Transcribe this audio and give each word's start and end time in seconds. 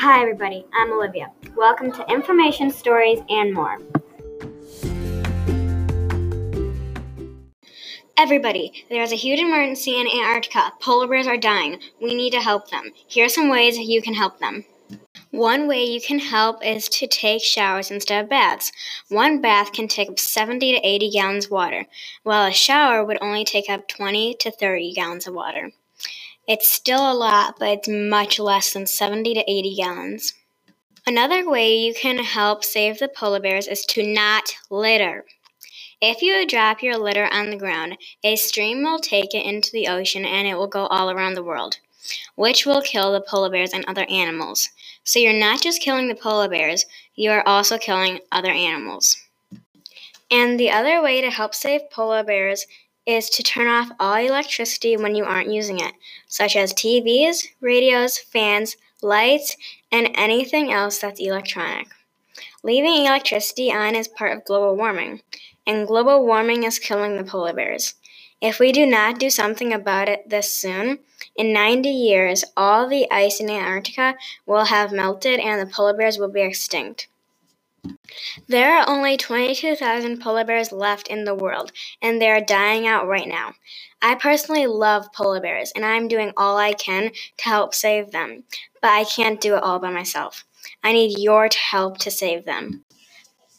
Hi, 0.00 0.22
everybody. 0.22 0.64
I'm 0.72 0.92
Olivia. 0.92 1.32
Welcome 1.56 1.90
to 1.90 2.08
Information 2.08 2.70
Stories 2.70 3.18
and 3.28 3.52
More. 3.52 3.78
Everybody, 8.16 8.84
there's 8.88 9.10
a 9.10 9.16
huge 9.16 9.40
emergency 9.40 10.00
in 10.00 10.06
Antarctica. 10.06 10.70
Polar 10.80 11.08
bears 11.08 11.26
are 11.26 11.36
dying. 11.36 11.80
We 12.00 12.14
need 12.14 12.30
to 12.30 12.40
help 12.40 12.70
them. 12.70 12.92
Here 13.08 13.26
are 13.26 13.28
some 13.28 13.48
ways 13.48 13.76
you 13.76 14.00
can 14.00 14.14
help 14.14 14.38
them. 14.38 14.64
One 15.32 15.66
way 15.66 15.82
you 15.82 16.00
can 16.00 16.20
help 16.20 16.64
is 16.64 16.88
to 16.90 17.08
take 17.08 17.42
showers 17.42 17.90
instead 17.90 18.22
of 18.22 18.30
baths. 18.30 18.70
One 19.08 19.40
bath 19.40 19.72
can 19.72 19.88
take 19.88 20.10
up 20.10 20.20
70 20.20 20.76
to 20.76 20.86
80 20.86 21.10
gallons 21.10 21.46
of 21.46 21.50
water, 21.50 21.86
while 22.22 22.46
a 22.46 22.52
shower 22.52 23.04
would 23.04 23.18
only 23.20 23.44
take 23.44 23.68
up 23.68 23.88
20 23.88 24.34
to 24.34 24.52
30 24.52 24.92
gallons 24.94 25.26
of 25.26 25.34
water. 25.34 25.72
It's 26.46 26.70
still 26.70 27.10
a 27.10 27.14
lot, 27.14 27.56
but 27.58 27.68
it's 27.68 27.88
much 27.88 28.38
less 28.38 28.72
than 28.72 28.86
70 28.86 29.34
to 29.34 29.50
80 29.50 29.74
gallons. 29.76 30.34
Another 31.06 31.48
way 31.48 31.76
you 31.76 31.94
can 31.94 32.18
help 32.18 32.64
save 32.64 32.98
the 32.98 33.08
polar 33.08 33.40
bears 33.40 33.66
is 33.66 33.84
to 33.86 34.06
not 34.06 34.56
litter. 34.70 35.24
If 36.00 36.22
you 36.22 36.46
drop 36.46 36.82
your 36.82 36.96
litter 36.96 37.28
on 37.32 37.50
the 37.50 37.56
ground, 37.56 37.98
a 38.22 38.36
stream 38.36 38.82
will 38.82 38.98
take 38.98 39.34
it 39.34 39.44
into 39.44 39.72
the 39.72 39.88
ocean 39.88 40.24
and 40.24 40.46
it 40.46 40.56
will 40.56 40.68
go 40.68 40.86
all 40.86 41.10
around 41.10 41.34
the 41.34 41.42
world, 41.42 41.78
which 42.36 42.64
will 42.64 42.82
kill 42.82 43.12
the 43.12 43.20
polar 43.20 43.50
bears 43.50 43.72
and 43.72 43.84
other 43.86 44.06
animals. 44.08 44.68
So 45.02 45.18
you're 45.18 45.32
not 45.32 45.60
just 45.60 45.82
killing 45.82 46.08
the 46.08 46.14
polar 46.14 46.48
bears, 46.48 46.86
you 47.14 47.30
are 47.30 47.46
also 47.46 47.78
killing 47.78 48.20
other 48.30 48.50
animals. 48.50 49.16
And 50.30 50.60
the 50.60 50.70
other 50.70 51.02
way 51.02 51.20
to 51.20 51.30
help 51.30 51.54
save 51.54 51.90
polar 51.90 52.22
bears 52.22 52.66
is 53.08 53.30
to 53.30 53.42
turn 53.42 53.66
off 53.66 53.90
all 53.98 54.16
electricity 54.16 54.94
when 54.94 55.14
you 55.14 55.24
aren't 55.24 55.50
using 55.50 55.80
it, 55.80 55.94
such 56.26 56.54
as 56.54 56.74
TVs, 56.74 57.46
radios, 57.62 58.18
fans, 58.18 58.76
lights, 59.02 59.56
and 59.90 60.10
anything 60.14 60.70
else 60.70 60.98
that's 60.98 61.18
electronic. 61.18 61.88
Leaving 62.62 63.06
electricity 63.06 63.72
on 63.72 63.96
is 63.96 64.08
part 64.08 64.36
of 64.36 64.44
global 64.44 64.76
warming, 64.76 65.22
and 65.66 65.86
global 65.88 66.24
warming 66.26 66.64
is 66.64 66.78
killing 66.78 67.16
the 67.16 67.24
polar 67.24 67.54
bears. 67.54 67.94
If 68.42 68.60
we 68.60 68.72
do 68.72 68.84
not 68.84 69.18
do 69.18 69.30
something 69.30 69.72
about 69.72 70.08
it 70.10 70.28
this 70.28 70.52
soon, 70.52 70.98
in 71.34 71.52
90 71.52 71.88
years, 71.88 72.44
all 72.58 72.86
the 72.86 73.10
ice 73.10 73.40
in 73.40 73.48
Antarctica 73.48 74.16
will 74.44 74.66
have 74.66 74.92
melted 74.92 75.40
and 75.40 75.60
the 75.60 75.72
polar 75.72 75.94
bears 75.94 76.18
will 76.18 76.30
be 76.30 76.42
extinct. 76.42 77.08
There 78.48 78.76
are 78.76 78.88
only 78.88 79.16
22,000 79.16 80.20
polar 80.20 80.44
bears 80.44 80.72
left 80.72 81.08
in 81.08 81.24
the 81.24 81.34
world, 81.34 81.72
and 82.00 82.20
they 82.20 82.30
are 82.30 82.40
dying 82.40 82.86
out 82.86 83.06
right 83.06 83.28
now. 83.28 83.54
I 84.00 84.14
personally 84.14 84.66
love 84.66 85.12
polar 85.12 85.40
bears, 85.40 85.72
and 85.74 85.84
I'm 85.84 86.08
doing 86.08 86.32
all 86.36 86.56
I 86.56 86.72
can 86.72 87.10
to 87.10 87.44
help 87.48 87.74
save 87.74 88.10
them, 88.10 88.44
but 88.80 88.90
I 88.90 89.04
can't 89.04 89.40
do 89.40 89.56
it 89.56 89.62
all 89.62 89.78
by 89.78 89.90
myself. 89.90 90.44
I 90.82 90.92
need 90.92 91.18
your 91.18 91.48
help 91.70 91.98
to 91.98 92.10
save 92.10 92.44
them. 92.44 92.84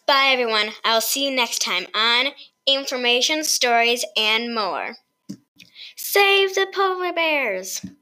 Bye, 0.06 0.30
everyone. 0.32 0.72
I'll 0.84 1.02
see 1.02 1.26
you 1.26 1.36
next 1.36 1.62
time 1.62 1.88
on 1.94 2.28
Information, 2.66 3.44
Stories, 3.44 4.06
and 4.18 4.54
More. 4.56 4.96
Save 5.96 6.56
the 6.56 6.68
polar 6.74 7.14
bears! 7.14 7.86